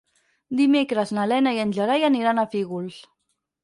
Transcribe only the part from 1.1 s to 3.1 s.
na Lena i en Gerai aniran a Fígols.